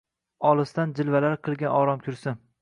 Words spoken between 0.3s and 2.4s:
Olisdan jilvalar qilgan oromkursi